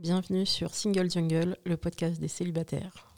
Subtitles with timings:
[0.00, 3.08] Bienvenue sur Single Jungle, le podcast des célibataires.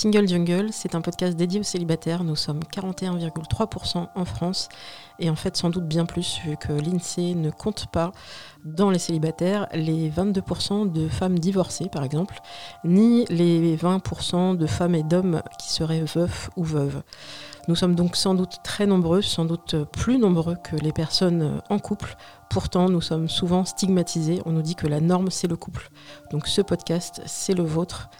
[0.00, 2.24] Single Jungle, c'est un podcast dédié aux célibataires.
[2.24, 4.70] Nous sommes 41,3% en France
[5.18, 8.12] et en fait sans doute bien plus vu que l'INSEE ne compte pas
[8.64, 12.40] dans les célibataires les 22% de femmes divorcées par exemple,
[12.82, 17.02] ni les 20% de femmes et d'hommes qui seraient veufs ou veuves.
[17.68, 21.78] Nous sommes donc sans doute très nombreux, sans doute plus nombreux que les personnes en
[21.78, 22.16] couple.
[22.50, 24.42] Pourtant, nous sommes souvent stigmatisés.
[24.44, 25.88] On nous dit que la norme, c'est le couple.
[26.32, 28.10] Donc ce podcast, c'est le vôtre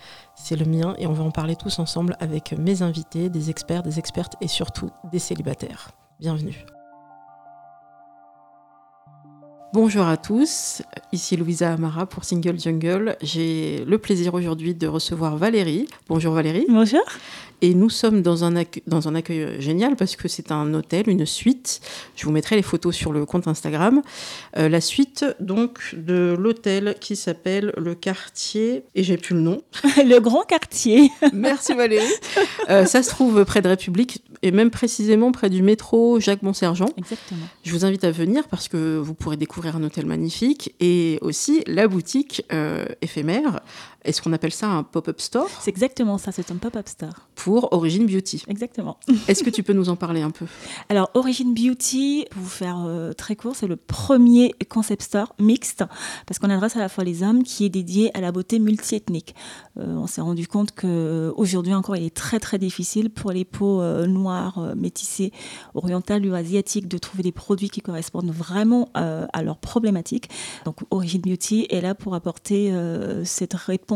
[0.43, 3.83] c'est le mien et on va en parler tous ensemble avec mes invités, des experts,
[3.83, 5.91] des expertes et surtout des célibataires.
[6.19, 6.65] Bienvenue.
[9.73, 13.17] Bonjour à tous, ici Louisa Amara pour Single Jungle.
[13.23, 15.87] J'ai le plaisir aujourd'hui de recevoir Valérie.
[16.09, 16.67] Bonjour Valérie.
[16.69, 17.05] Bonjour.
[17.63, 21.09] Et nous sommes dans un, accueil, dans un accueil génial parce que c'est un hôtel,
[21.09, 21.81] une suite.
[22.17, 24.03] Je vous mettrai les photos sur le compte Instagram.
[24.57, 29.63] Euh, la suite donc de l'hôtel qui s'appelle le quartier, et j'ai plus le nom.
[29.97, 31.11] le Grand Quartier.
[31.33, 32.07] Merci Valérie.
[32.69, 36.89] Euh, ça se trouve près de République et même précisément près du métro Jacques Bonsergent.
[36.97, 37.47] Exactement.
[37.63, 41.63] Je vous invite à venir parce que vous pourrez découvrir un hôtel magnifique et aussi
[41.67, 43.61] la boutique euh, éphémère
[44.05, 47.29] est-ce qu'on appelle ça un pop-up store C'est exactement ça, c'est un pop-up store.
[47.35, 48.43] Pour Origin Beauty.
[48.49, 48.99] Exactement.
[49.29, 50.47] Est-ce que tu peux nous en parler un peu?
[50.89, 55.85] Alors, Origin Beauty, pour vous faire euh, très court, c'est le premier concept store mixte,
[56.27, 59.35] parce qu'on adresse à la fois les hommes, qui est dédié à la beauté multiethnique.
[59.79, 63.83] Euh, on s'est rendu compte qu'aujourd'hui encore, il est très très difficile pour les peaux
[63.83, 65.33] euh, noires, métissées,
[65.75, 70.29] orientales ou asiatiques de trouver des produits qui correspondent vraiment à leurs problématiques.
[70.65, 72.73] Donc, Origin Beauty est là pour apporter
[73.25, 73.90] cette réponse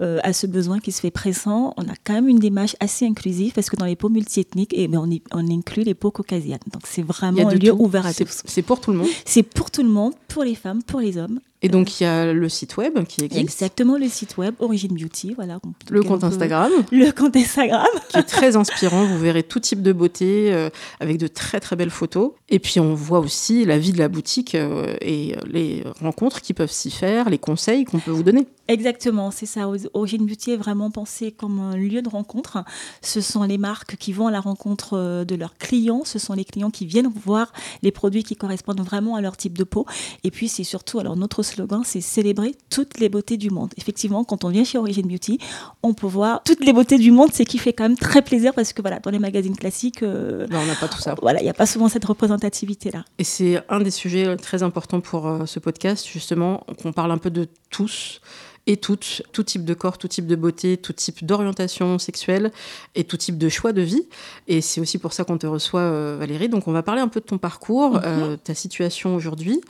[0.00, 3.06] euh, à ce besoin qui se fait pressant, on a quand même une démarche assez
[3.06, 6.10] inclusive parce que dans les peaux multiethniques, et eh ben, on, on, inclut les peaux
[6.10, 6.60] caucasiennes.
[6.72, 8.42] Donc c'est vraiment un lieu ouvert à tous.
[8.44, 11.16] C'est pour tout le monde C'est pour tout le monde, pour les femmes, pour les
[11.18, 11.40] hommes.
[11.62, 13.42] Et donc, il y a le site web qui existe.
[13.42, 15.34] Exactement, le site web, Origine Beauty.
[15.34, 15.60] Voilà,
[15.90, 16.70] le compte Instagram.
[16.90, 17.86] Le compte Instagram.
[18.08, 19.04] qui est très inspirant.
[19.04, 22.32] Vous verrez tout type de beauté euh, avec de très, très belles photos.
[22.48, 26.54] Et puis, on voit aussi la vie de la boutique euh, et les rencontres qui
[26.54, 28.46] peuvent s'y faire, les conseils qu'on peut vous donner.
[28.68, 29.68] Exactement, c'est ça.
[29.94, 32.64] Origine Beauty est vraiment pensé comme un lieu de rencontre.
[33.02, 36.02] Ce sont les marques qui vont à la rencontre euh, de leurs clients.
[36.04, 39.58] Ce sont les clients qui viennent voir les produits qui correspondent vraiment à leur type
[39.58, 39.86] de peau.
[40.24, 43.72] Et puis, c'est surtout, alors, notre slogan, c'est célébrer toutes les beautés du monde.
[43.76, 45.38] Effectivement, quand on vient chez Origin Beauty,
[45.82, 48.54] on peut voir toutes les beautés du monde, ce qui fait quand même très plaisir
[48.54, 51.14] parce que voilà, dans les magazines classiques, euh, on n'a pas tout ça.
[51.20, 53.04] Voilà, il n'y a pas souvent cette représentativité-là.
[53.18, 57.18] Et c'est un des sujets très importants pour euh, ce podcast, justement, qu'on parle un
[57.18, 58.20] peu de tous
[58.66, 62.52] et toutes, tout type de corps, tout type de beauté, tout type d'orientation sexuelle
[62.94, 64.06] et tout type de choix de vie.
[64.48, 66.48] Et c'est aussi pour ça qu'on te reçoit, euh, Valérie.
[66.48, 68.02] Donc on va parler un peu de ton parcours, mhm.
[68.04, 69.60] euh, ta situation aujourd'hui.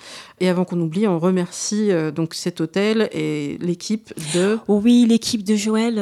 [0.40, 4.58] Et avant qu'on oublie, on remercie euh, donc cet hôtel et l'équipe de...
[4.68, 5.98] Oui, l'équipe de Joël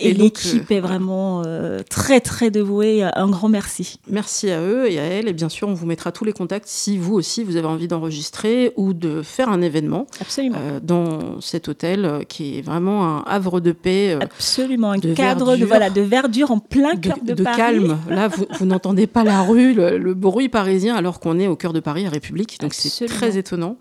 [0.00, 1.42] et, l'équipe est vraiment
[1.88, 3.02] très très dévouée.
[3.02, 4.00] Un grand merci.
[4.08, 5.28] Merci à eux et à elle.
[5.28, 7.88] Et bien sûr, on vous mettra tous les contacts si vous aussi, vous avez envie
[7.88, 10.58] d'enregistrer ou de faire un événement Absolument.
[10.82, 14.14] dans cet hôtel qui est vraiment un havre de paix.
[14.14, 17.98] Euh, Absolument, un cadre de, voilà, de verdure en plein cœur de, de, calme.
[18.08, 21.72] Là, vous, vous n'entendez pas la rue, le, bruit parisien, alors qu'on est au cœur
[21.72, 22.58] de Paris, à République.
[22.60, 23.76] Donc c'est très étonnant.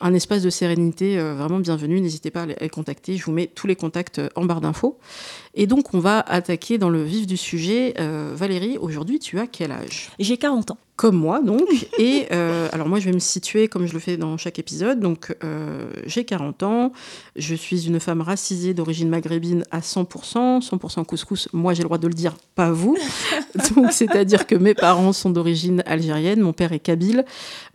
[0.00, 2.00] Un espace de sérénité euh, vraiment bienvenu.
[2.00, 3.16] N'hésitez pas à les, contacter.
[3.16, 4.98] Je vous mets tous les contacts euh, en barre d'infos.
[5.54, 7.94] Et donc, on va attaquer dans le vif du sujet.
[8.34, 10.10] Valérie, aujourd'hui, tu as quel âge?
[10.18, 11.68] J'ai 40 ans comme moi donc.
[11.98, 15.00] Et euh, alors moi je vais me situer comme je le fais dans chaque épisode.
[15.00, 16.92] Donc euh, j'ai 40 ans,
[17.36, 21.98] je suis une femme racisée d'origine maghrébine à 100%, 100% couscous, moi j'ai le droit
[21.98, 22.96] de le dire, pas vous.
[23.74, 27.24] donc c'est-à-dire que mes parents sont d'origine algérienne, mon père est kabyle,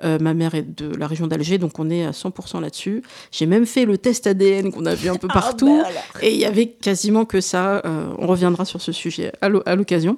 [0.03, 3.03] euh, ma mère est de la région d'Alger, donc on est à 100% là-dessus.
[3.31, 6.33] J'ai même fait le test ADN qu'on a vu un peu ah, partout ben et
[6.33, 7.81] il y avait quasiment que ça.
[8.17, 10.17] on reviendra sur ce sujet à l'occasion.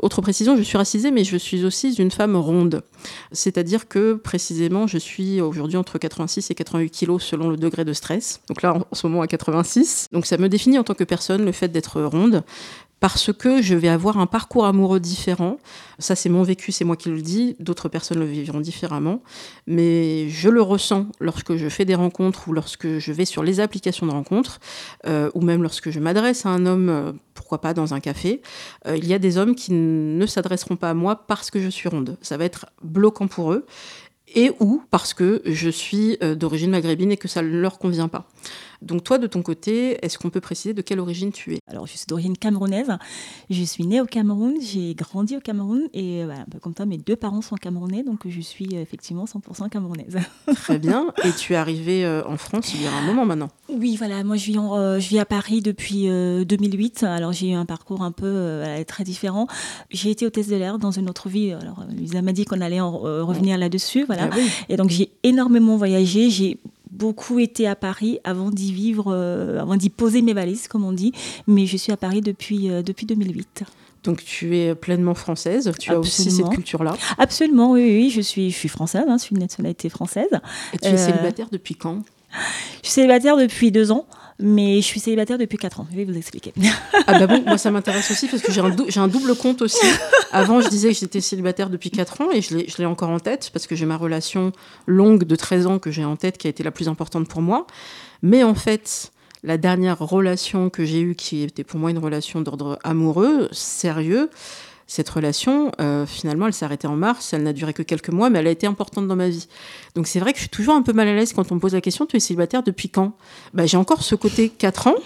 [0.00, 2.82] Autre précision, je suis racisée mais je suis aussi une femme ronde.
[3.32, 7.92] C'est-à-dire que précisément, je suis aujourd'hui entre 86 et 88 kilos selon le degré de
[7.92, 8.40] stress.
[8.48, 10.08] Donc là, en ce moment, à 86.
[10.12, 12.42] Donc ça me définit en tant que personne le fait d'être ronde
[13.00, 15.56] parce que je vais avoir un parcours amoureux différent.
[15.98, 17.56] Ça, c'est mon vécu, c'est moi qui le dis.
[17.58, 19.22] D'autres personnes le vivront différemment.
[19.66, 23.58] Mais je le ressens lorsque je fais des rencontres ou lorsque je vais sur les
[23.58, 24.60] applications de rencontres,
[25.06, 28.42] euh, ou même lorsque je m'adresse à un homme, euh, pourquoi pas dans un café.
[28.86, 31.68] Euh, il y a des hommes qui ne s'adresseront pas à moi parce que je
[31.68, 32.18] suis ronde.
[32.20, 33.66] Ça va être bloquant pour eux.
[34.32, 38.28] et ou parce que je suis d'origine maghrébine et que ça ne leur convient pas.
[38.82, 41.58] Donc toi, de ton côté, est-ce qu'on peut préciser de quelle origine tu es?
[41.66, 42.96] Alors, je suis d'origine camerounaise.
[43.50, 46.98] Je suis née au Cameroun, j'ai grandi au Cameroun et voilà, euh, comme toi, mes
[46.98, 50.16] deux parents sont camerounais, donc je suis euh, effectivement 100% camerounaise.
[50.54, 51.12] Très bien.
[51.24, 53.50] Et tu es arrivée euh, en France il y a un moment maintenant?
[53.68, 54.24] Oui, voilà.
[54.24, 57.04] Moi, je vis, je vis à Paris depuis 2008.
[57.04, 59.46] Alors, j'ai eu un parcours un peu très différent.
[59.90, 61.52] J'ai été hôtesse de l'air dans une autre vie.
[61.52, 64.04] Alors, Lisa m'a dit qu'on allait en, revenir là-dessus.
[64.04, 64.28] Voilà.
[64.32, 64.36] Ah
[64.68, 66.30] et donc, j'ai énormément voyagé.
[66.30, 66.58] J'ai
[67.00, 70.92] beaucoup été à Paris avant d'y vivre, euh, avant d'y poser mes valises, comme on
[70.92, 71.12] dit.
[71.48, 73.64] Mais je suis à Paris depuis, euh, depuis 2008.
[74.04, 78.50] Donc tu es pleinement française, tu as aussi cette culture-là Absolument, oui, oui, je suis,
[78.50, 80.28] je suis française, hein, je suis de nationalité française.
[80.72, 82.02] Et tu es euh, célibataire depuis quand?
[82.82, 84.06] Je suis célibataire depuis deux ans.
[84.40, 85.86] Mais je suis célibataire depuis 4 ans.
[85.90, 86.52] Je vais vous expliquer.
[87.06, 89.86] Ah bah bon, moi ça m'intéresse aussi parce que j'ai un, un, double compte aussi.
[90.32, 93.50] Avant, je disais que j'étais célibataire depuis 4 ans et je l'ai encore en tête
[93.52, 94.52] parce que j'ai ma relation
[94.86, 97.42] longue de 13 ans que j'ai en tête qui a été la plus importante pour
[97.42, 97.66] moi.
[98.22, 102.40] Mais en fait, la dernière relation que j'ai eue, qui était pour moi une relation
[102.40, 104.30] d'ordre amoureux, sérieux,
[104.90, 108.28] cette relation, euh, finalement, elle s'est arrêtée en mars, elle n'a duré que quelques mois,
[108.28, 109.46] mais elle a été importante dans ma vie.
[109.94, 111.60] Donc c'est vrai que je suis toujours un peu mal à l'aise quand on me
[111.60, 113.12] pose la question, tu es célibataire depuis quand?
[113.54, 114.96] Bah, J'ai encore ce côté 4 ans,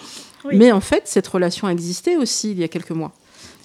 [0.54, 3.12] mais en fait, cette relation a existé aussi il y a quelques mois.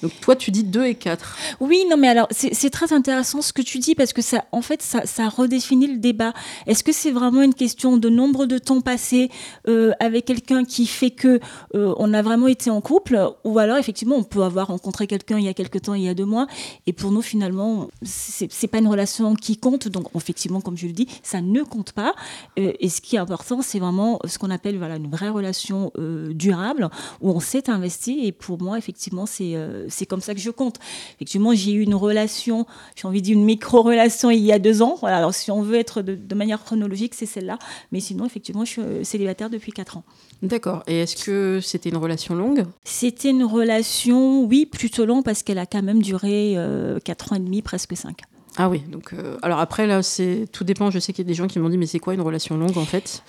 [0.02, 1.38] Donc toi, tu dis 2 et 4.
[1.60, 4.62] Oui, non, mais alors c'est très intéressant ce que tu dis parce que ça, en
[4.62, 6.34] fait, ça, redéfinit le débat.
[6.66, 9.30] Est-ce que c'est vraiment une question de nombre de temps passé
[9.68, 11.40] euh, avec quelqu'un qui fait que
[11.76, 15.38] euh, on a vraiment été en couple, ou alors effectivement on peut avoir rencontré quelqu'un
[15.38, 16.48] il y a quelques temps, il y a deux mois,
[16.88, 19.88] et pour nous finalement c'est pas une relation qui compte.
[19.88, 22.16] Donc effectivement, comme je le dis, ça ne compte pas.
[22.58, 25.92] Euh, et ce qui est important, c'est vraiment ce qu'on appelle voilà une vraie relation
[26.30, 26.90] durable
[27.22, 28.20] où on s'est investi.
[28.24, 29.56] Et pour moi, effectivement, c'est
[29.90, 30.78] c'est comme ça que je compte.
[31.16, 32.66] Effectivement, j'ai eu une relation,
[32.96, 34.98] j'ai envie de dire une micro-relation il y a deux ans.
[35.00, 37.60] Voilà, alors si on veut être de, manière chronologique, c'est celle-là.
[37.92, 40.04] Mais sinon, effectivement, je suis euh, célibataire depuis quatre ans.
[40.42, 40.84] D'accord.
[40.88, 42.66] Et est-ce que c'était une relation longue?
[42.84, 47.36] C'était une relation, oui, plutôt longue parce qu'elle a quand même duré euh, quatre ans
[47.36, 48.22] et demi, presque cinq.
[48.58, 50.92] Ah oui, donc euh, alors après là, c'est tout dépend.
[50.92, 52.58] Je sais qu'il y a des gens qui m'ont dit mais c'est quoi une relation
[52.58, 53.24] longue en fait?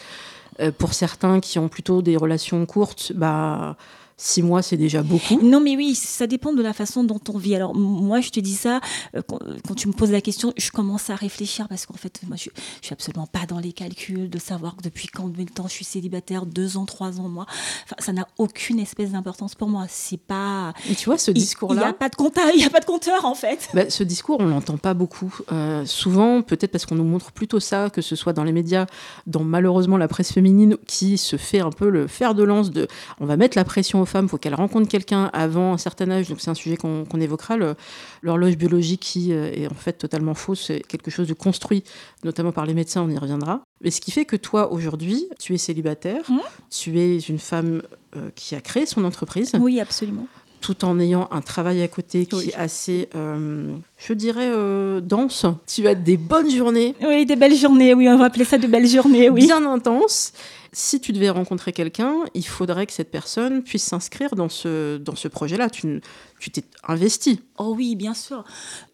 [0.76, 3.76] Pour certains qui ont plutôt des relations courtes, bah
[4.22, 5.40] Six mois, c'est déjà beaucoup.
[5.42, 7.54] Non, mais oui, ça dépend de la façon dont on vit.
[7.54, 8.80] Alors, moi, je te dis ça,
[9.16, 9.22] euh,
[9.66, 12.50] quand, tu me poses la question, je commence à réfléchir parce qu'en fait, moi, je,
[12.82, 15.86] je suis absolument pas dans les calculs de savoir depuis combien de temps je suis
[15.86, 17.46] célibataire, deux ans, trois ans, moi.
[17.84, 19.86] Enfin, ça n'a aucune espèce d'importance pour moi.
[19.88, 20.74] C'est pas.
[20.90, 21.80] Et tu vois, ce discours-là.
[21.80, 23.70] Il n'y a pas de compteur, il y a pas de compteur, en fait.
[23.72, 25.34] Bah, ce discours, on l'entend pas beaucoup.
[25.50, 28.84] Euh, souvent, peut-être parce qu'on nous montre plutôt ça, que ce soit dans les médias,
[29.26, 32.86] dans malheureusement la presse féminine, qui se fait un peu le fer de lance de
[33.18, 36.28] on va mettre la pression aux femmes, faut qu'elles rencontrent quelqu'un avant un certain âge,
[36.28, 37.56] donc c'est un sujet qu'on évoquera,
[38.22, 41.84] l'horloge biologique qui euh, est en fait totalement fausse, c'est quelque chose de construit,
[42.24, 43.62] notamment par les médecins, on y reviendra.
[43.82, 46.38] Mais ce qui fait que toi, aujourd'hui, tu es célibataire, mmh.
[46.70, 47.82] tu es une femme
[48.16, 49.52] euh, qui a créé son entreprise.
[49.58, 50.26] Oui, absolument
[50.62, 54.52] tout en ayant un travail à côté qui est assez, euh, je dirais,
[55.00, 55.46] dense.
[55.66, 56.94] Tu as des bonnes journées.
[57.00, 59.46] Oui, des belles journées, oui, on va appeler ça de belles journées, oui.
[59.46, 60.34] Bien intenses
[60.72, 65.16] si tu devais rencontrer quelqu'un, il faudrait que cette personne puisse s'inscrire dans ce, dans
[65.16, 65.68] ce projet-là.
[65.68, 66.00] Tu,
[66.38, 67.40] tu t'es investi.
[67.58, 68.44] Oh oui, bien sûr.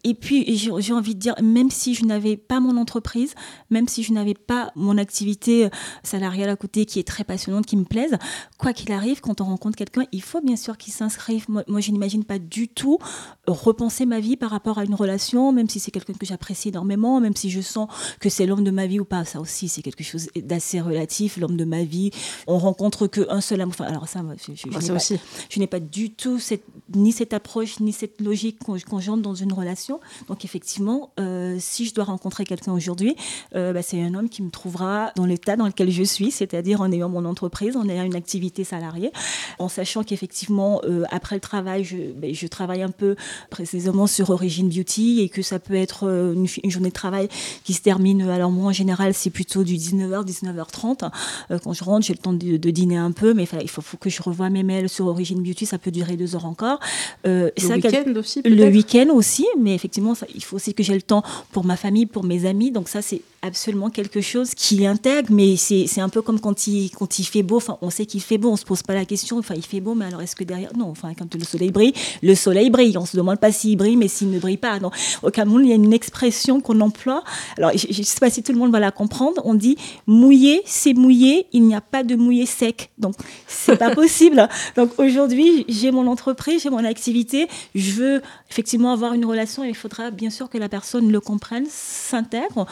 [0.03, 3.33] Et puis, j'ai envie de dire, même si je n'avais pas mon entreprise,
[3.69, 5.69] même si je n'avais pas mon activité euh,
[6.03, 8.17] salariale à côté qui est très passionnante, qui me plaise,
[8.57, 11.45] quoi qu'il arrive, quand on rencontre quelqu'un, il faut bien sûr qu'il s'inscrive.
[11.49, 12.97] Moi, je n'imagine pas du tout
[13.45, 17.19] repenser ma vie par rapport à une relation, même si c'est quelqu'un que j'apprécie énormément,
[17.21, 17.87] même si je sens
[18.19, 19.25] que c'est l'homme de ma vie ou pas.
[19.25, 21.37] Ça aussi, c'est quelque chose d'assez relatif.
[21.37, 22.11] L'homme de ma vie,
[22.47, 23.75] on rencontre qu'un seul amour.
[23.77, 25.19] Enfin, alors ça, je, je, aussi.
[25.49, 26.63] je n'ai pas du tout cette,
[26.95, 29.99] ni cette approche ni cette logique conjointe dans une relation.
[30.27, 33.15] Donc effectivement, euh, si je dois rencontrer quelqu'un aujourd'hui,
[33.55, 36.81] euh, bah, c'est un homme qui me trouvera dans l'état dans lequel je suis, c'est-à-dire
[36.81, 39.11] en ayant mon entreprise, en ayant une activité salariée,
[39.59, 43.15] en sachant qu'effectivement, euh, après le travail, je, ben, je, travaille un peu
[43.49, 47.27] précisément sur Origin Beauty et que ça peut être une, journée de travail
[47.63, 51.11] qui se termine, alors moi en général, c'est plutôt du 19h, 19h30.
[51.59, 54.09] Quand je rentre, j'ai le temps de, dîner un peu, mais il faut, faut, que
[54.09, 56.79] je revoie mes mails sur Origin Beauty, ça peut durer deux heures encore.
[57.25, 60.95] Euh, le week-end aussi Le week-end aussi, mais effectivement, ça, il faut aussi que j'ai
[60.95, 62.71] le temps pour ma famille, pour mes amis.
[62.71, 66.89] Donc ça, c'est absolument quelque chose qui intègre, mais c'est un peu comme quand il,
[66.89, 67.57] quand il fait beau.
[67.57, 69.37] Enfin, on sait qu'il fait beau, on se pose pas la question.
[69.37, 71.93] Enfin, il fait beau, mais alors est-ce que derrière Non, enfin, quand le soleil brille,
[72.23, 72.97] le soleil brille.
[72.97, 74.79] On se demande pas s'il brille, mais s'il ne brille pas.
[74.79, 74.91] Non.
[75.23, 77.23] Au Cameroun, il y a une expression qu'on emploie.
[77.57, 79.41] Alors, je, ne sais pas si tout le monde va la comprendre.
[79.45, 79.77] On dit
[80.07, 81.47] mouillé, c'est mouillé.
[81.53, 82.91] Il n'y a pas de mouillé sec.
[82.97, 83.15] Donc,
[83.47, 84.47] c'est pas possible.
[84.75, 87.47] Donc, aujourd'hui, j'ai mon entreprise, j'ai mon activité.
[87.75, 91.19] Je veux effectivement avoir une relation et il faudra bien sûr que la personne le
[91.19, 92.65] comprenne, s'intègre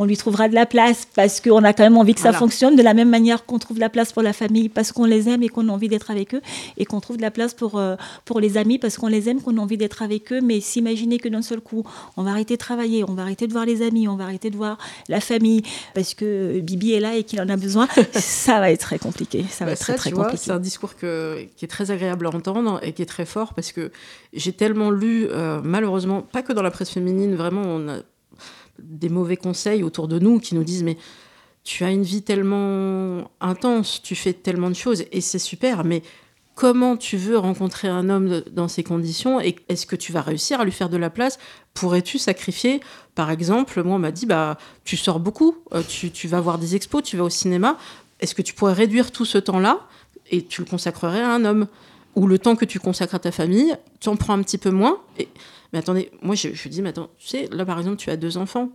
[0.00, 2.74] on lui trouvera de la place parce qu'on a quand même envie que ça fonctionne.
[2.74, 5.28] De la même manière qu'on trouve de la place pour la famille parce qu'on les
[5.28, 6.40] aime et qu'on a envie d'être avec eux,
[6.78, 9.42] et qu'on trouve de la place pour, euh, pour les amis parce qu'on les aime,
[9.42, 10.40] qu'on a envie d'être avec eux.
[10.40, 11.84] Mais s'imaginer que d'un seul coup,
[12.16, 14.48] on va arrêter de travailler, on va arrêter de voir les amis, on va arrêter
[14.48, 14.78] de voir
[15.10, 15.62] la famille
[15.94, 19.44] parce que Bibi est là et qu'il en a besoin, ça va être très compliqué.
[19.50, 20.38] Ça va bah, être très, très compliqué.
[20.38, 23.52] C'est un discours que, qui est très agréable à entendre et qui est très fort
[23.52, 23.92] parce que
[24.32, 27.96] j'ai tellement lu, euh, malheureusement, pas que dans la presse féminine, vraiment, on a
[28.82, 30.96] des mauvais conseils autour de nous qui nous disent mais
[31.62, 36.02] tu as une vie tellement intense, tu fais tellement de choses et c'est super, mais
[36.54, 40.60] comment tu veux rencontrer un homme dans ces conditions et est-ce que tu vas réussir
[40.60, 41.38] à lui faire de la place?
[41.74, 42.80] Pourrais-tu sacrifier?
[43.14, 46.58] Par exemple, moi on m'a dit bah tu sors beaucoup, euh, tu, tu vas voir
[46.58, 47.78] des expos, tu vas au cinéma.
[48.20, 49.80] Est-ce que tu pourrais réduire tout ce temps-là
[50.30, 51.66] et tu le consacrerais à un homme?
[52.16, 54.70] Ou le temps que tu consacres à ta famille, tu en prends un petit peu
[54.70, 55.28] moins et
[55.72, 58.16] mais attendez, moi je, je dis, mais attends, tu sais, là par exemple, tu as
[58.16, 58.70] deux enfants.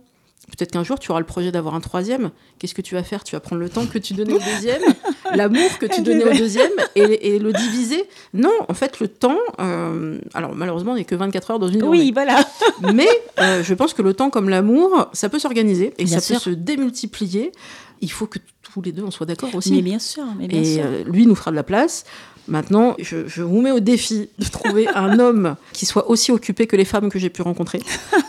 [0.48, 2.30] Peut-être qu'un jour, tu auras le projet d'avoir un troisième.
[2.58, 3.24] Qu'est-ce que tu vas faire?
[3.24, 4.82] Tu vas prendre le temps que tu donnais au deuxième,
[5.34, 8.04] l'amour que tu donnais au deuxième, et, le diviser?
[8.32, 9.38] Non, en fait, le temps.
[9.58, 11.98] Euh, alors, malheureusement, il n'y a que 24 heures dans une journée.
[11.98, 12.38] Oui, voilà.
[12.94, 13.08] Mais
[13.40, 16.50] euh, je pense que le temps, comme l'amour, ça peut s'organiser et ça peut se
[16.50, 17.50] démultiplier.
[18.00, 19.72] Il faut que tous les deux, on soit d'accord aussi.
[19.72, 20.24] Mais bien sûr.
[20.38, 22.04] Mais bien et euh, lui nous fera de la place.
[22.48, 26.76] Maintenant, je, vous mets au défi de trouver un homme qui soit aussi occupé que
[26.76, 27.80] les femmes que j'ai pu rencontrer.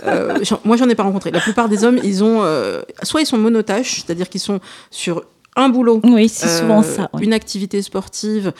[0.06, 1.32] Euh, moi, j'en ai pas rencontré.
[1.32, 4.60] La plupart des hommes, ils ont, euh, soit ils sont monotaches, c'est-à-dire qu'ils sont
[4.90, 5.24] sur
[5.56, 8.54] un boulot, oui, c'est souvent euh, une activité sportive,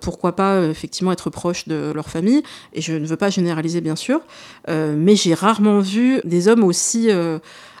[0.00, 2.42] pourquoi pas effectivement être proche de leur famille.
[2.72, 4.20] Et je ne veux pas généraliser bien sûr,
[4.68, 7.08] mais j'ai rarement vu des hommes aussi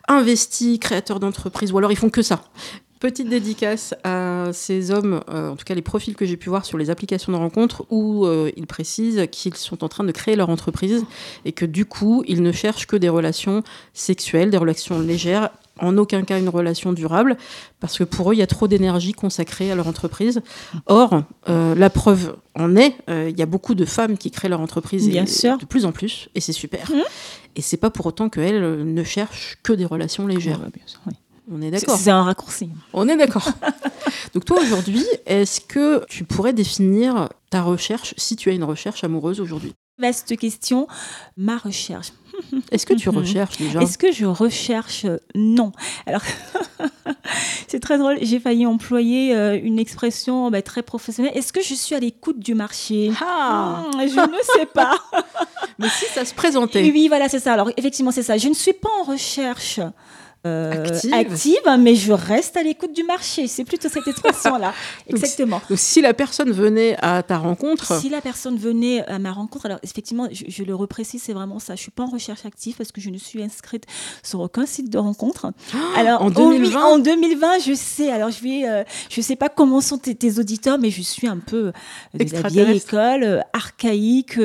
[0.06, 2.42] investis, créateurs d'entreprises, ou alors ils font que ça.
[3.00, 6.66] Petite dédicace à ces hommes, euh, en tout cas les profils que j'ai pu voir
[6.66, 10.36] sur les applications de rencontres, où euh, ils précisent qu'ils sont en train de créer
[10.36, 11.06] leur entreprise
[11.46, 13.62] et que du coup, ils ne cherchent que des relations
[13.94, 17.38] sexuelles, des relations légères, en aucun cas une relation durable,
[17.80, 20.42] parce que pour eux, il y a trop d'énergie consacrée à leur entreprise.
[20.84, 24.60] Or, euh, la preuve en est, il y a beaucoup de femmes qui créent leur
[24.60, 25.56] entreprise Bien sûr.
[25.56, 26.90] de plus en plus, et c'est super.
[26.90, 27.00] Mmh.
[27.56, 30.58] Et c'est pas pour autant qu'elles ne cherchent que des relations légères.
[30.58, 31.14] bien sûr, oui.
[31.50, 31.96] On est d'accord.
[31.96, 32.70] C'est un raccourci.
[32.92, 33.48] On est d'accord.
[34.34, 39.02] Donc toi aujourd'hui, est-ce que tu pourrais définir ta recherche, si tu as une recherche
[39.02, 39.74] amoureuse aujourd'hui?
[39.98, 40.86] Vaste question.
[41.36, 42.12] Ma recherche.
[42.70, 43.82] Est-ce que tu recherches déjà?
[43.82, 45.04] Est-ce que je recherche?
[45.34, 45.72] Non.
[46.06, 46.22] Alors,
[47.68, 48.16] c'est très drôle.
[48.22, 51.32] J'ai failli employer euh, une expression bah, très professionnelle.
[51.34, 53.12] Est-ce que je suis à l'écoute du marché?
[53.20, 54.94] Ah hmm, Je ne sais pas.
[55.78, 56.90] Mais si ça se présentait.
[56.90, 57.52] Oui, voilà, c'est ça.
[57.52, 58.38] Alors, effectivement, c'est ça.
[58.38, 59.80] Je ne suis pas en recherche
[60.46, 61.58] euh, active.
[61.78, 63.46] mais je reste à l'écoute du marché.
[63.46, 64.72] C'est plutôt cette expression-là.
[65.06, 65.60] Exactement.
[65.68, 68.00] Donc, si la personne venait à ta rencontre.
[68.00, 71.74] Si la personne venait à ma rencontre, alors effectivement, je, le reprécise, c'est vraiment ça.
[71.74, 73.84] Je suis pas en recherche active parce que je ne suis inscrite
[74.22, 75.52] sur aucun site de rencontre.
[75.96, 78.10] alors, en 2020 En 2020, je sais.
[78.10, 81.38] Alors, je vais, euh, je sais pas comment sont tes, auditeurs, mais je suis un
[81.38, 81.72] peu
[82.14, 84.38] de la vieille école, euh, archaïque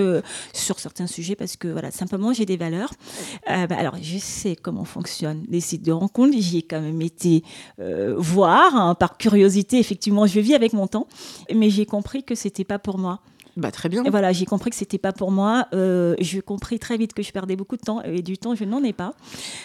[0.52, 2.92] sur certains sujets parce que, voilà, simplement, j'ai des valeurs.
[3.48, 6.36] Bah, alors, je sais comment fonctionnent les sites de rencontres.
[6.38, 7.44] J'y ai quand même été
[7.80, 9.80] euh, voir hein, par curiosité.
[9.80, 11.08] Effectivement, je vis avec mon temps,
[11.54, 13.22] mais j'ai compris que c'était pas pour moi.
[13.58, 14.04] Bah, très bien.
[14.04, 15.68] Et voilà, j'ai compris que c'était pas pour moi.
[15.74, 18.66] Euh, j'ai compris très vite que je perdais beaucoup de temps et du temps, je
[18.66, 19.14] n'en ai pas.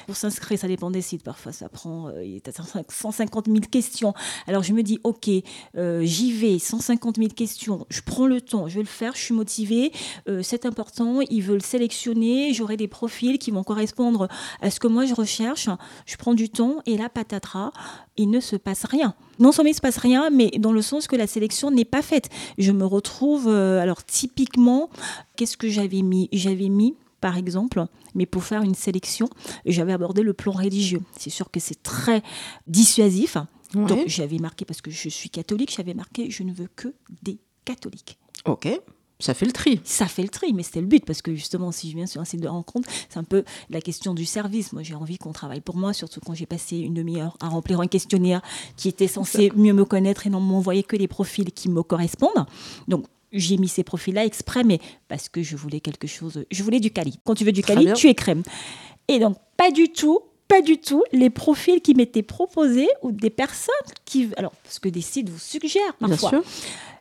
[0.06, 1.24] Pour s'inscrire, ça dépend des sites.
[1.24, 2.40] Parfois, ça prend euh, il
[2.88, 4.14] 150 000 questions.
[4.46, 5.28] Alors, je me dis, OK,
[5.76, 7.86] euh, j'y vais, 150 000 questions.
[7.88, 9.92] Je prends le temps, je vais le faire, je suis motivée.
[10.28, 11.20] Euh, c'est important.
[11.28, 12.54] Ils veulent sélectionner.
[12.54, 14.28] J'aurai des profils qui vont correspondre
[14.60, 15.68] à ce que moi je recherche.
[16.06, 17.72] Je prends du temps et là, patatras,
[18.16, 21.08] il ne se passe rien non seulement il se passe rien, mais dans le sens
[21.08, 22.28] que la sélection n'est pas faite.
[22.58, 24.90] Je me retrouve, euh, alors typiquement,
[25.34, 26.28] qu'est-ce que j'avais mis?
[26.32, 29.28] J'avais mis par exemple, mais pour faire une sélection,
[29.66, 31.02] j'avais abordé le plan religieux.
[31.18, 32.22] C'est sûr que c'est très
[32.66, 33.36] dissuasif.
[33.74, 37.38] Donc j'avais marqué, parce que je suis catholique, j'avais marqué je ne veux que des
[37.64, 38.18] catholiques.
[38.46, 38.68] Ok.
[39.20, 39.80] Ça fait le tri.
[39.84, 42.20] Ça fait le tri, mais c'était le but, parce que justement, si je viens sur
[42.20, 44.72] un site de rencontre, c'est un peu la question du service.
[44.72, 47.80] Moi, j'ai envie qu'on travaille pour moi, surtout quand j'ai passé une demi-heure à remplir
[47.80, 48.42] un questionnaire
[48.76, 52.46] qui était censé mieux me connaître et non m'envoyer que les profils qui me correspondent.
[52.88, 56.44] Donc, j'ai mis ces profils-là exprès, mais parce que je voulais quelque chose.
[56.50, 57.20] Je voulais du quali.
[57.24, 58.42] Quand tu veux du quali, tu es crème.
[59.06, 63.30] Et donc, pas du tout pas du tout les profils qui m'étaient proposés ou des
[63.30, 63.72] personnes
[64.04, 64.30] qui.
[64.36, 66.30] Alors, parce que des sites vous suggèrent parfois.
[66.30, 66.50] Bien sûr.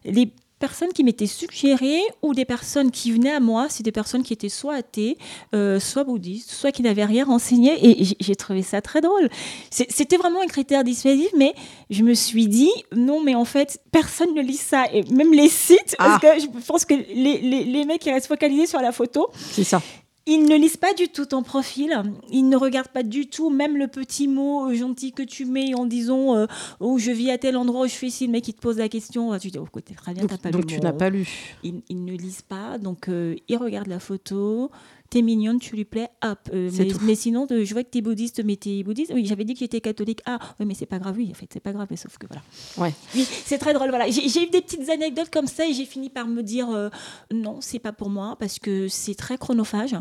[0.06, 4.24] Les personnes qui m'étaient suggérées ou des personnes qui venaient à moi, c'est des personnes
[4.24, 5.18] qui étaient soit athées,
[5.54, 7.78] euh, soit bouddhistes, soit qui n'avaient rien renseigné.
[7.82, 9.30] Et j'ai trouvé ça très drôle.
[9.72, 11.54] C'était vraiment un critère dissuasif, mais
[11.90, 14.86] je me suis dit, non, mais en fait, personne ne lit ça.
[14.94, 16.36] Et même les sites, parce ah.
[16.36, 19.30] que je pense que les, les, les mecs qui restent focalisés sur la photo.
[19.34, 19.82] C'est ça
[20.32, 22.04] Ils ne lisent pas du tout ton profil.
[22.30, 25.74] Ils ne regardent pas du tout, même le petit mot euh, gentil que tu mets
[25.74, 26.46] en disant euh,
[26.80, 28.28] Oh, je vis à tel endroit, je fais ici.
[28.28, 29.36] Le mec, il te pose la question.
[29.40, 31.28] Tu dis Oh, écoute, très bien, t'as pas donc tu n'as pas lu.
[31.64, 32.78] Ils, ils, ne lisent pas.
[32.78, 34.70] Donc, euh, ils regardent la photo
[35.10, 36.40] t'es mignonne, tu lui plais, hop.
[36.54, 39.12] Euh, mais, mais, sinon, de, je vois que t'es bouddhiste, mais t'es bouddhiste.
[39.14, 40.22] Oui, j'avais dit que j'étais catholique.
[40.26, 41.16] Ah, oui, mais c'est pas grave.
[41.18, 42.44] Oui, en fait, c'est pas grave, mais sauf que voilà.
[42.78, 42.94] Ouais.
[43.16, 43.90] Oui, c'est très drôle.
[43.90, 44.10] Voilà.
[44.10, 46.90] J'ai eu des petites anecdotes comme ça et j'ai fini par me dire euh,
[47.32, 49.96] non, c'est pas pour moi parce que c'est très chronophage.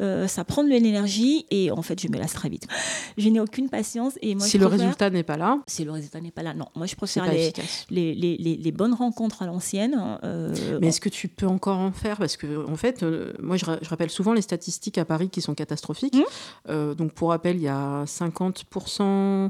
[0.00, 2.66] Euh, ça prend de l'énergie et en fait, je me lasse très vite.
[3.16, 4.14] Je n'ai aucune patience.
[4.22, 5.60] Et moi, si le résultat n'est pas là.
[5.66, 6.66] Si le résultat n'est pas là, non.
[6.74, 7.52] Moi, je préfère les
[7.90, 9.96] les, les, les, les, bonnes rencontres à l'ancienne.
[10.80, 12.18] mais est-ce que tu peux encore en faire?
[12.18, 13.04] Parce que, en fait,
[13.38, 16.16] moi, je, je rappelle souvent les statistiques à Paris qui sont catastrophiques.
[16.16, 16.22] Mmh.
[16.70, 19.48] Euh, donc pour rappel, il y a 50% euh,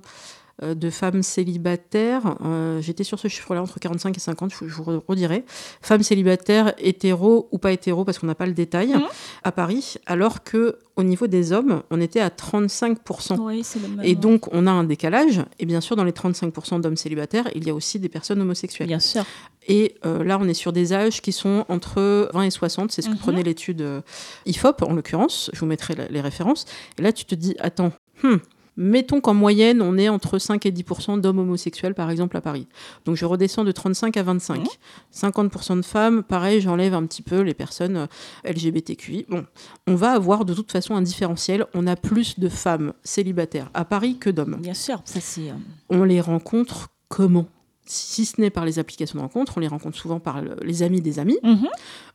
[0.63, 2.37] de femmes célibataires.
[2.45, 5.45] Euh, J'étais sur ce chiffre-là, entre 45 et 50, je, je vous redirai.
[5.83, 9.03] Femmes célibataires, hétéros ou pas hétéros, parce qu'on n'a pas le détail, Mmh.
[9.45, 13.39] à Paris, alors que au niveau des hommes, on était à 35%.
[13.41, 14.01] Oui, même.
[14.05, 15.43] Et donc, on a un décalage.
[15.61, 18.89] Et bien sûr, dans les 35% d'hommes célibataires, il y a aussi des personnes homosexuelles.
[18.89, 19.25] Bien sûr.
[19.69, 22.91] Et euh, là, on est sur des âges qui sont entre 20 et 60.
[22.91, 23.19] C'est ce que Mhm.
[23.21, 24.01] prenait l'étude euh,
[24.47, 25.51] IFOP, en l'occurrence.
[25.53, 26.65] Je vous mettrai la- les références.
[26.99, 27.93] Et là, tu te dis, attends,
[28.25, 28.37] hmm,
[28.79, 32.67] mettons qu'en moyenne, on est entre 5 et 10% d'hommes homosexuels, par exemple, à Paris.
[33.05, 34.61] Donc, je redescends de 35 à 25.
[34.61, 34.67] Mhm.
[35.13, 38.07] 50% de femmes, pareil, j'enlève un petit peu les personnes euh,
[38.45, 39.27] LGBTQI.
[39.29, 39.45] Bon,
[39.87, 41.67] on va avoir de toute façon un différentiel.
[41.75, 44.57] On a plus de femmes célibataires à Paris que d'hommes.
[44.61, 45.51] Bien sûr, ça c'est.
[45.51, 45.55] euh,
[45.91, 47.47] On les rencontre comment?
[47.91, 50.83] Si ce n'est par les applications de rencontre, on les rencontre souvent par le- les
[50.83, 51.39] amis des amis.
[51.43, 51.69] mhm.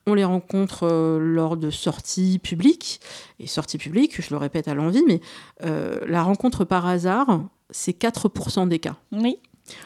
[0.06, 3.00] On les rencontre euh, lors de sorties publiques.
[3.40, 5.22] Et sorties publiques, je le répète à l'envie, mais
[5.64, 8.96] euh, la rencontre par hasard, c'est 4% des cas.
[9.12, 9.38] Oui.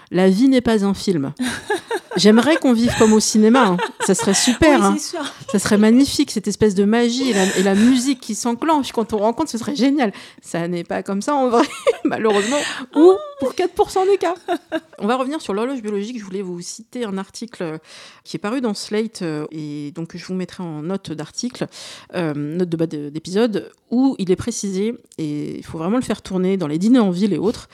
[0.09, 1.33] La vie n'est pas un film.
[2.17, 3.65] J'aimerais qu'on vive comme au cinéma.
[3.67, 3.77] hein.
[4.05, 4.79] Ça serait super.
[4.79, 4.97] Oui, hein.
[4.97, 5.19] sûr.
[5.51, 9.13] Ça serait magnifique, cette espèce de magie et la, et la musique qui s'enclenche quand
[9.13, 10.11] on rencontre, ce serait génial.
[10.41, 11.63] Ça n'est pas comme ça en vrai,
[12.03, 12.57] malheureusement,
[12.95, 14.33] ou pour 4% des cas.
[14.99, 16.19] On va revenir sur l'horloge biologique.
[16.19, 17.77] Je voulais vous citer un article euh,
[18.23, 21.67] qui est paru dans Slate, euh, et donc je vous mettrai en note d'article,
[22.15, 26.03] euh, note de bas de- d'épisode, où il est précisé, et il faut vraiment le
[26.03, 27.69] faire tourner dans les dîners en ville et autres,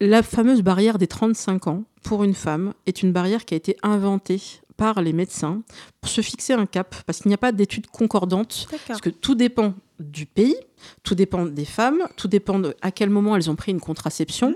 [0.00, 3.76] la fameuse barrière des 35 ans pour une femme est une barrière qui a été
[3.82, 4.40] inventée
[4.76, 5.62] par les médecins
[6.00, 9.34] pour se fixer un cap, parce qu'il n'y a pas d'études concordantes, parce que tout
[9.34, 10.56] dépend du pays,
[11.02, 14.54] tout dépend des femmes, tout dépend de à quel moment elles ont pris une contraception,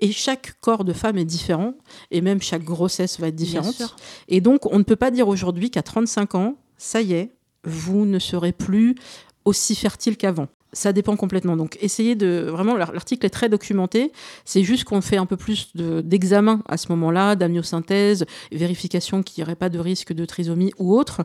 [0.00, 1.74] et chaque corps de femme est différent,
[2.10, 3.94] et même chaque grossesse va être différente.
[4.26, 7.30] Et donc, on ne peut pas dire aujourd'hui qu'à 35 ans, ça y est,
[7.62, 8.96] vous ne serez plus
[9.44, 10.48] aussi fertile qu'avant.
[10.72, 11.56] Ça dépend complètement.
[11.56, 12.46] Donc, essayez de.
[12.48, 14.12] Vraiment, l'ar- l'article est très documenté.
[14.44, 19.42] C'est juste qu'on fait un peu plus de- d'examen à ce moment-là, d'amniosynthèse, vérification qu'il
[19.42, 21.22] n'y aurait pas de risque de trisomie ou autre.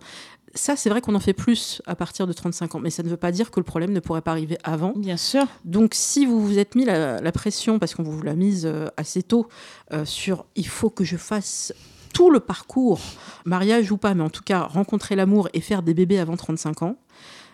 [0.57, 2.79] Ça, c'est vrai qu'on en fait plus à partir de 35 ans.
[2.79, 4.93] Mais ça ne veut pas dire que le problème ne pourrait pas arriver avant.
[4.95, 5.45] Bien sûr.
[5.65, 8.87] Donc, si vous vous êtes mis la, la pression, parce qu'on vous l'a mise euh,
[8.97, 9.47] assez tôt,
[9.93, 11.73] euh, sur il faut que je fasse
[12.13, 13.01] tout le parcours,
[13.43, 16.83] mariage ou pas, mais en tout cas rencontrer l'amour et faire des bébés avant 35
[16.83, 16.95] ans,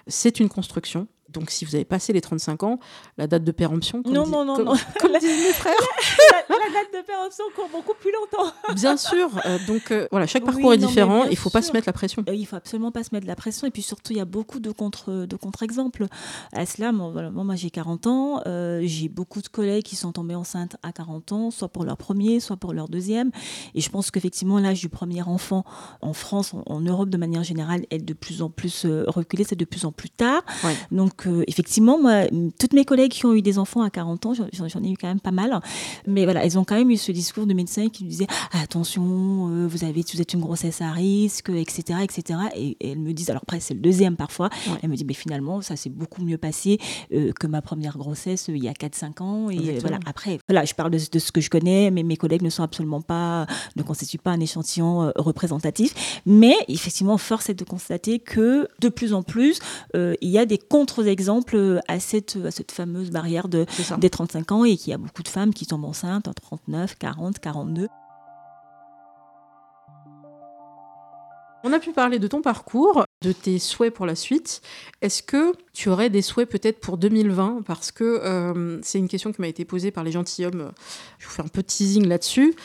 [0.06, 1.08] c'est une construction.
[1.32, 2.80] Donc, si vous avez passé les 35 ans,
[3.18, 4.74] la date de péremption, comme, Non, non, non, comme- non.
[5.00, 5.74] comme disent mes frères,
[6.50, 8.52] la, la date de péremption court beaucoup plus longtemps.
[8.76, 9.30] bien sûr.
[9.46, 11.24] euh, donc, euh, voilà, chaque Oui, parcours est non, différent.
[11.26, 12.24] Il ne faut pas se mettre la pression.
[12.30, 13.68] Euh, Il faut absolument pas se mettre la pression.
[13.68, 16.06] Et puis surtout, il y a beaucoup de contre de contre-exemples.
[16.54, 18.42] À cela, moi, voilà, moi, moi, j'ai 40 ans.
[18.48, 21.98] euh, j'ai beaucoup de collègues qui sont tombés enceintes à 40 ans, soit pour leur
[21.98, 23.32] premier, soit pour leur deuxième.
[23.76, 25.64] Et je pense qu'effectivement, l'âge du premier enfant
[26.02, 29.44] en France, en, en Europe de manière générale, est de plus en plus reculé.
[29.44, 30.42] C'est de plus en plus tard.
[30.64, 30.76] Ouais.
[30.92, 32.24] Donc, euh, effectivement, moi,
[32.60, 34.46] toutes mes collègues qui ont eu des enfants à 40 ans, j'en-
[34.84, 35.60] ai eu quand même pas mal.
[36.08, 38.28] Mais voilà, elles ont quand même eu ce discours de médecin qui disaient
[38.64, 42.40] attention, euh, vous avez, vous êtes une grossesse à risque, etc., etc.
[42.56, 44.78] Et, et elles me disent, alors après c'est le deuxième parfois, Ouais.
[44.82, 46.80] elles me disent, mais finalement ça s'est beaucoup mieux passé
[47.14, 49.50] euh, que ma première grossesse euh, il y a 4-5 ans.
[49.50, 49.82] Et Exactement.
[49.82, 52.50] voilà, après, voilà, je parle de, de ce que je connais, mais mes collègues ne
[52.50, 56.22] sont absolument pas, ne constituent pas un échantillon représentatif.
[56.26, 59.60] Mais effectivement, force est de constater que de plus en plus,
[59.96, 61.11] il y a des contre-exemples
[61.54, 63.66] euh, à cette, à cette fameuse barrière de,
[63.98, 66.98] des 35 ans et qu'il y a beaucoup de femmes qui tombent enceintes à 39,
[66.98, 67.88] 40, 42.
[71.64, 74.62] On a pu parler de ton parcours, de tes souhaits pour la suite.
[75.02, 79.32] Est-ce que tu aurais des souhaits peut-être pour 2020 Parce que euh, c'est une question
[79.32, 80.72] qui m'a été posée par les gentilshommes.
[81.20, 82.56] Je vous fais un peu de teasing là-dessus.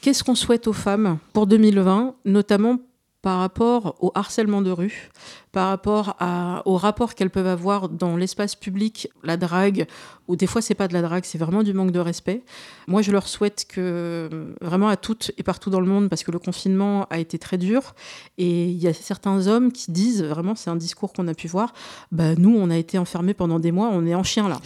[0.00, 2.78] Qu'est-ce qu'on souhaite aux femmes pour 2020, notamment
[3.22, 5.10] par rapport au harcèlement de rue,
[5.52, 6.16] par rapport
[6.64, 9.86] au rapport qu'elles peuvent avoir dans l'espace public, la drague,
[10.28, 12.42] ou des fois c'est pas de la drague, c'est vraiment du manque de respect.
[12.88, 16.30] Moi je leur souhaite que vraiment à toutes et partout dans le monde, parce que
[16.30, 17.94] le confinement a été très dur,
[18.38, 21.46] et il y a certains hommes qui disent, vraiment c'est un discours qu'on a pu
[21.46, 21.74] voir,
[22.12, 24.60] bah, nous on a été enfermés pendant des mois, on est en chien là.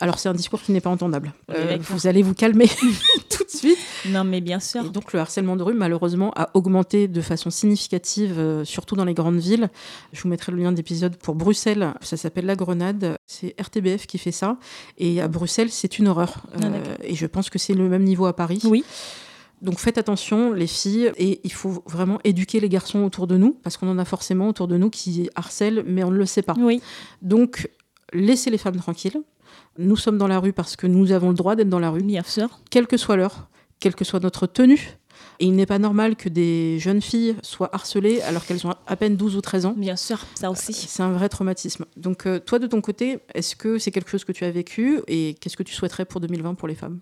[0.00, 1.32] Alors c'est un discours qui n'est pas entendable.
[1.50, 2.68] Euh, vous allez vous calmer
[3.30, 3.78] tout de suite.
[4.08, 4.84] Non mais bien sûr.
[4.86, 9.04] Et donc le harcèlement de rue malheureusement a augmenté de façon significative, euh, surtout dans
[9.04, 9.68] les grandes villes.
[10.12, 11.94] Je vous mettrai le lien d'épisode pour Bruxelles.
[12.00, 13.16] Ça s'appelle La Grenade.
[13.26, 14.56] C'est RTBF qui fait ça.
[14.98, 16.42] Et à Bruxelles, c'est une horreur.
[16.54, 18.60] Ah, Euh, et je pense que c'est le même niveau à Paris.
[18.64, 18.84] Oui.
[19.62, 23.58] Donc faites attention, les filles, et il faut vraiment éduquer les garçons autour de nous,
[23.62, 26.42] parce qu'on en a forcément autour de nous qui harcèlent, mais on ne le sait
[26.42, 26.54] pas.
[26.56, 26.80] Oui.
[27.22, 27.68] Donc
[28.12, 29.20] laissez les femmes tranquilles.
[29.78, 32.02] Nous sommes dans la rue parce que nous avons le droit d'être dans la rue,
[32.02, 32.48] Bien sûr.
[32.70, 34.98] quelle que soit l'heure, quelle que soit notre tenue.
[35.40, 38.96] Et il n'est pas normal que des jeunes filles soient harcelées alors qu'elles ont à
[38.96, 39.74] peine 12 ou 13 ans.
[39.76, 40.18] Bien sûr.
[40.34, 40.72] Ça aussi.
[40.72, 41.84] C'est un vrai traumatisme.
[41.96, 45.00] Donc euh, toi, de ton côté, est-ce que c'est quelque chose que tu as vécu
[45.06, 46.98] et qu'est-ce que tu souhaiterais pour 2020 pour les femmes?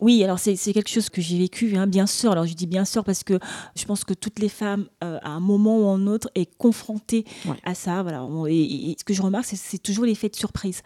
[0.00, 2.30] Oui, alors c'est quelque chose que j'ai vécu, hein, bien sûr.
[2.32, 3.38] Alors je dis bien sûr parce que
[3.76, 7.24] je pense que toutes les femmes, euh, à un moment ou un autre, est confrontées
[7.46, 7.56] Ouais.
[7.64, 8.02] à ça.
[8.02, 8.24] Voilà.
[8.48, 10.82] Et, et ce que je remarque, c'est toujours l'effet de surprise.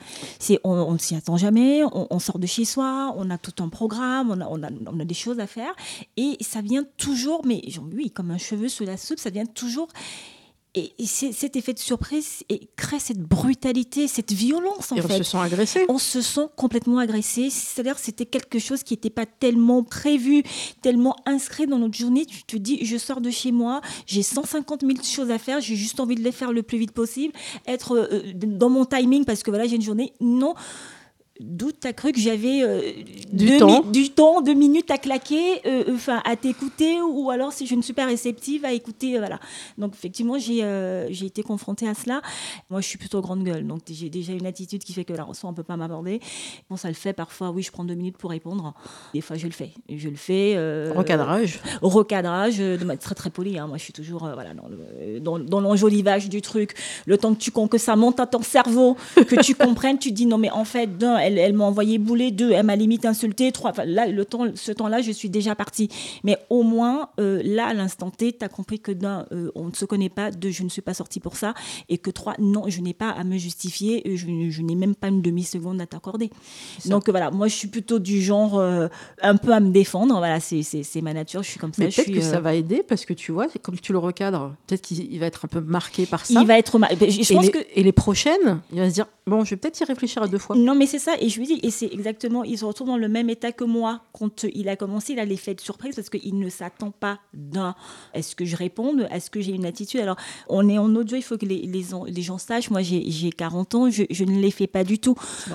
[0.65, 1.83] On, on ne s'y attend jamais.
[1.85, 4.69] On, on sort de chez soi, on a tout un programme, on a, on a,
[4.87, 5.75] on a des choses à faire,
[6.17, 9.89] et ça vient toujours, mais oui, comme un cheveu sous la soupe, ça vient toujours.
[10.79, 15.19] Et, cet effet de surprise et crée cette brutalité, cette violence en Et on fait
[15.19, 15.87] se sent agressé.
[15.89, 17.49] on se sent complètement agressé.
[17.49, 20.43] C'est-à-dire que c'était quelque chose qui n'était pas tellement prévu,
[20.83, 22.27] tellement inscrit dans notre journée.
[22.27, 25.77] Tu te dis, je sors de chez moi, j'ai 150 000 choses à faire, j'ai
[25.77, 27.33] juste envie de les faire le plus vite possible,
[27.67, 30.13] être euh, dans mon timing parce que voilà, j'ai une journée.
[30.21, 30.55] Non.
[31.41, 32.81] D'où tu as cru que j'avais euh,
[33.33, 33.83] Du deux temps.
[33.83, 37.83] du temps, deux minutes à claquer, euh, enfin à t'écouter, ou alors si je ne
[37.83, 39.39] suis pas réceptive à écouter, euh, voilà.
[39.77, 42.23] Donc effectivement, j'ai euh, j'ai été confrontée à cela.
[42.71, 45.27] Moi, je suis plutôt grande gueule, donc j'ai déjà une attitude qui fait que là,
[45.33, 46.21] soit on peut pas m'aborder.
[46.71, 47.51] Bon, ça le fait parfois.
[47.51, 48.73] Oui, je prends deux minutes pour répondre.
[49.13, 49.73] Des fois, je le fais.
[49.95, 50.55] Je le fais.
[50.57, 51.61] euh, Recadrage.
[51.83, 53.59] recadrage euh, de manière très très polie.
[53.59, 53.67] hein.
[53.67, 56.75] Moi, je suis toujours euh, voilà, dans, le- dans, dans l'enjolivage du truc.
[57.07, 60.15] Le temps que, tu, que ça monte à ton cerveau, que tu comprennes, tu te
[60.15, 63.05] dis non, mais en fait, d'un, elle, elle m'a envoyé bouler, deux, elle m'a limite
[63.05, 63.71] insulté, trois.
[63.71, 65.89] Enfin, là, le temps, ce temps-là, je suis déjà partie.
[66.25, 69.67] Mais au moins, euh, là, à l'instant T, tu as compris que d'un, euh, on
[69.67, 71.55] ne se connaît pas, deux, je ne suis pas sortie pour ça,
[71.89, 75.09] et que trois, non, je n'ai pas à me justifier, je, je n'ai même pas
[75.09, 76.31] une demi-seconde à t'accorder.
[76.87, 78.89] Donc voilà, moi, je suis plutôt du genre euh,
[79.23, 80.17] un peu à me défendre.
[80.17, 81.83] Voilà, c'est ma nature, je suis comme ça.
[81.83, 84.55] Mais je peut-être que ça va aider parce que tu vois, comme tu le recadres,
[84.67, 86.41] peut-être qu'il il va être un peu marqué par ça.
[86.41, 86.91] Il va être mal.
[87.01, 89.51] Je je et, pense les, que et les prochaines, il va se dire bon, je
[89.51, 90.57] vais peut-être y réfléchir à deux fois.
[90.57, 91.15] Non, mais c'est ça.
[91.21, 93.65] Et je lui dis, et c'est exactement, il se retrouve dans le même état que
[93.65, 94.03] moi.
[94.13, 97.75] Quand il a commencé, il a l'effet de surprise parce qu'il ne s'attend pas d'un
[98.15, 100.01] est-ce que je réponde, est-ce que j'ai une attitude?
[100.01, 100.17] Alors,
[100.49, 102.71] on est en audio, il faut que les, les, les gens sachent.
[102.71, 105.15] Moi, j'ai j'ai 40 ans, je, je ne les fais pas du tout.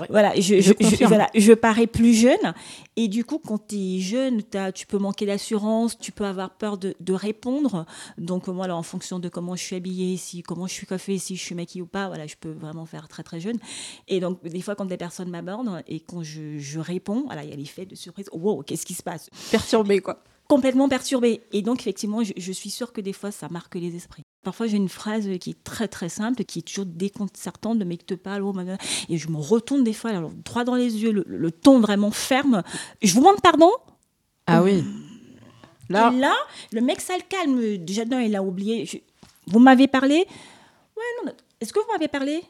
[0.09, 1.07] Voilà, je, Je je, je- confirme.
[1.09, 2.53] voilà, je parais plus jeune.
[2.97, 4.41] Et du coup, quand tu es jeune,
[4.75, 7.85] tu peux manquer d'assurance, tu peux avoir peur de, de répondre.
[8.17, 11.17] Donc, moi, alors, en fonction de comment je suis habillée, si, comment je suis coiffée,
[11.17, 13.57] si je suis maquillée ou pas, voilà, je peux vraiment faire très, très jeune.
[14.07, 17.53] Et donc, des fois, quand des personnes m'abordent et quand je, je réponds, il y
[17.53, 18.27] a l'effet de surprise.
[18.31, 19.29] Wow, qu'est-ce qui se passe?
[19.51, 20.23] Perturbé, quoi.
[20.47, 21.41] Complètement perturbée.
[21.53, 24.23] Et donc, effectivement, je, je suis sûre que des fois, ça marque les esprits.
[24.43, 28.05] Parfois, j'ai une phrase qui est très très simple, qui est toujours déconcertante, de mec
[28.05, 28.53] te parle, oh,
[29.07, 32.11] et je me retourne des fois, alors, droit dans les yeux, le, le ton vraiment
[32.11, 32.63] ferme.
[33.01, 33.71] Je vous demande pardon?
[34.47, 34.83] Ah oui.
[35.89, 36.33] Là, Et là,
[36.71, 37.77] le mec, ça le calme.
[37.85, 38.85] Déjà, non, il a oublié.
[38.85, 38.97] Je-
[39.47, 40.15] Vous m'avez parlé?
[40.97, 41.31] Ouais, non.
[41.59, 42.41] Est-ce que vous m'avez parlé?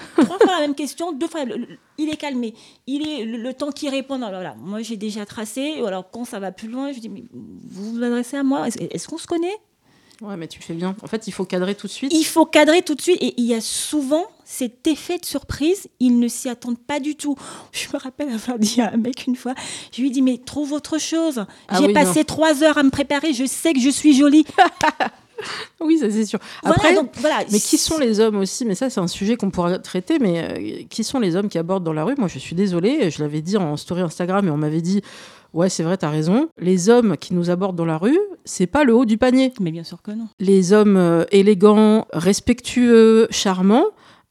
[0.16, 1.44] Trois fois la même question, deux fois.
[1.44, 2.54] le- le- il est calmé.
[2.86, 4.18] Il est le, le temps qu'il répond.
[4.18, 4.54] voilà.
[4.58, 5.82] Moi, j'ai déjà tracé.
[5.86, 8.78] Alors, quand ça va plus loin, je dis Mais vous vous adressez à moi Est-ce
[8.78, 9.56] est-ce qu'on se connaît?
[10.22, 10.94] Ouais, mais tu fais bien.
[11.02, 12.12] En fait, il faut cadrer tout de suite.
[12.12, 13.16] Il faut cadrer tout de suite.
[13.22, 15.88] Et il y a souvent cet effet de surprise.
[15.98, 17.36] Ils ne s'y attendent pas du tout.
[17.72, 19.54] Je me rappelle avoir dit à un mec une fois
[19.94, 21.46] Je lui ai dit Mais trouve autre chose.
[21.68, 23.32] Ah J'ai oui, passé trois heures à me préparer.
[23.32, 24.44] Je sais que je suis jolie.
[25.80, 26.38] Oui, ça c'est sûr.
[26.62, 27.38] Voilà, Après, donc, voilà.
[27.50, 28.64] mais qui sont les hommes aussi?
[28.64, 30.18] Mais ça, c'est un sujet qu'on pourra traiter.
[30.18, 32.14] Mais euh, qui sont les hommes qui abordent dans la rue?
[32.18, 33.10] Moi, je suis désolée.
[33.10, 35.02] Je l'avais dit en story Instagram et on m'avait dit
[35.52, 36.48] Ouais, c'est vrai, t'as raison.
[36.58, 39.52] Les hommes qui nous abordent dans la rue, c'est pas le haut du panier.
[39.60, 40.28] Mais bien sûr que non.
[40.38, 43.86] Les hommes euh, élégants, respectueux, charmants,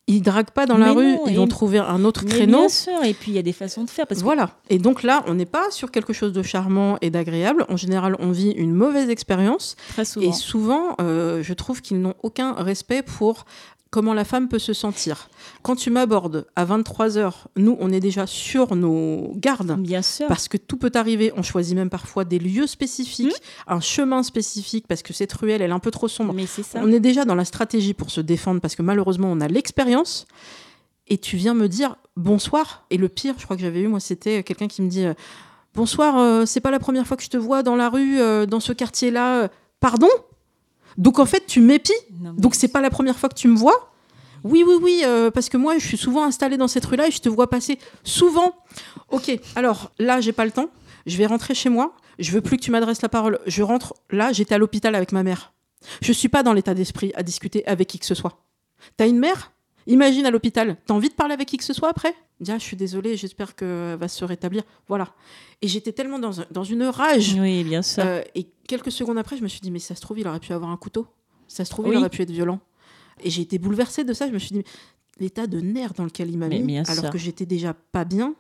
[0.10, 1.18] ils draguent pas dans la rue.
[1.28, 2.58] ils vont trouver un autre Mais créneau.
[2.60, 4.08] bien sûr, et puis il y a des façons de faire.
[4.08, 4.50] Parce que Voilà.
[4.70, 7.66] Et donc là, on n'est pas sur quelque chose de charmant et d'agréable.
[7.70, 9.76] En général, on vit une mauvaise expérience.
[9.90, 10.28] très souvent.
[10.28, 13.46] Et souvent, euh, je trouve qu'ils n'ont aucun respect pour
[13.92, 15.30] comment la femme peut se sentir.
[15.64, 19.80] Quand tu m'abordes à 23h, nous, on est déjà sur nos gardes.
[19.80, 20.28] Bien sûr.
[20.28, 21.32] Parce que tout peut arriver.
[21.36, 23.30] On choisit même parfois des lieux spécifiques,
[23.68, 23.74] Hmm.
[23.74, 26.34] un chemin spécifique, parce que cette ruelle, elle est un peu trop sombre.
[26.34, 26.80] Mais c'est ça.
[26.84, 30.26] On est déjà dans la stratégie pour se défendre, parce que malheureusement, on a l'expérience.
[31.08, 32.86] Et tu viens me dire bonsoir.
[32.92, 35.14] Et le pire, je crois que j'avais eu, moi, c'était quelqu'un qui me dit euh,
[35.74, 38.46] bonsoir, euh, c'est pas la première fois que je te vois dans la rue, euh,
[38.46, 39.50] dans ce quartier-là.
[39.80, 40.10] Pardon?
[40.98, 41.94] Donc en fait, tu m'épies.
[42.38, 43.92] Donc c'est pas la première fois que tu me vois
[44.44, 47.12] Oui, oui, oui, euh, parce que moi je suis souvent installée dans cette rue-là et
[47.12, 48.56] je te vois passer souvent.
[49.10, 50.70] Ok, alors là j'ai pas le temps,
[51.06, 53.40] je vais rentrer chez moi, je veux plus que tu m'adresses la parole.
[53.46, 55.54] Je rentre là, j'étais à l'hôpital avec ma mère.
[56.02, 58.44] Je suis pas dans l'état d'esprit à discuter avec qui que ce soit.
[58.98, 59.52] T'as une mère?
[59.90, 62.14] Imagine à l'hôpital, t'as envie de parler avec qui que ce soit après?
[62.40, 64.64] Dis, ah, je suis désolée, j'espère qu'elle va se rétablir.
[64.88, 65.14] Voilà.
[65.62, 67.36] Et j'étais tellement dans, un- dans une rage.
[67.38, 68.04] Oui, bien sûr.
[68.06, 70.40] Euh, et quelques secondes après, je me suis dit, mais ça se trouve, il aurait
[70.40, 71.08] pu avoir un couteau.
[71.48, 71.96] Ça se trouve, Oui.
[71.96, 72.60] il aurait pu être violent.
[73.24, 74.28] Et j'ai été bouleversée de ça.
[74.28, 74.64] Je me suis dit,
[75.20, 77.10] l'état de nerfs dans lequel il m'a mis, alors sûr.
[77.10, 78.36] que j'étais déjà pas bien,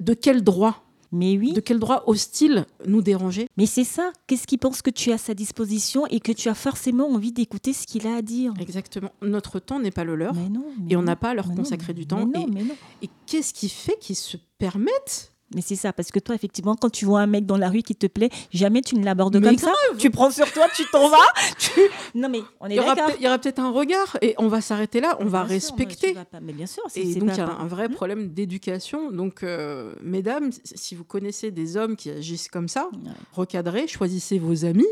[0.00, 0.84] de quel droit?
[1.12, 1.52] Mais oui.
[1.52, 3.48] De quel droit hostile nous déranger?
[3.56, 4.12] Mais c'est ça.
[4.26, 7.32] Qu'est-ce qu'il pense que tu as à sa disposition et que tu as forcément envie
[7.32, 8.52] d'écouter ce qu'il a à dire?
[8.60, 9.10] Exactement.
[9.22, 10.34] Notre temps n'est pas le leur.
[10.34, 10.64] Mais non.
[10.80, 12.26] mais Et on n'a pas à leur consacrer du mais temps.
[12.26, 12.74] non, et mais non.
[13.02, 16.90] et qu'est-ce qui fait qu'ils se permettent Mais c'est ça, parce que toi, effectivement, quand
[16.90, 19.58] tu vois un mec dans la rue qui te plaît, jamais tu ne l'abordes comme
[19.58, 19.72] ça.
[19.98, 21.16] Tu prends sur toi, tu t'en vas.
[21.58, 21.70] tu-
[22.14, 23.10] Non, mais on est d'accord.
[23.18, 25.74] il y aura peut-être un regard et on va s'arrêter là, on va Bien sûr,
[25.76, 26.14] mais respecter.
[26.40, 29.10] Mais bien sûr, c'est Et donc, il y a un vrai Hmm problème d'éducation.
[29.10, 33.10] Donc, euh, mesdames, si vous connaissez des hommes qui agissent comme ça, Ouais.
[33.32, 34.86] recadrez, choisissez vos amis.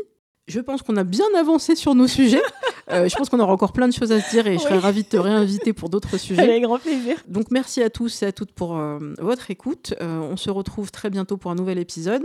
[0.47, 2.41] Je pense qu'on a bien avancé sur nos sujets.
[2.91, 4.75] Euh, je pense qu'on aura encore plein de choses à se dire et je serais
[4.75, 4.79] Oui.
[4.81, 6.41] ravie de te réinviter pour d'autres sujets.
[6.41, 7.17] Avec grand plaisir.
[7.27, 9.93] Donc, merci à tous et à toutes pour euh, votre écoute.
[10.01, 12.23] Euh, on se retrouve très bientôt pour un nouvel épisode.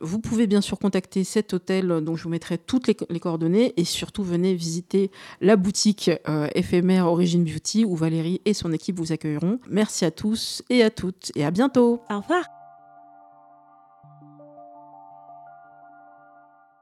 [0.00, 3.72] Vous pouvez bien sûr contacter cet hôtel dont je vous mettrai toutes les, les coordonnées
[3.76, 6.10] et surtout venez visiter la boutique
[6.56, 9.60] éphémère Origin Beauty où Valérie et son équipe vous accueilleront.
[9.70, 12.00] Merci à tous et à toutes et à bientôt.
[12.10, 12.61] Au revoir.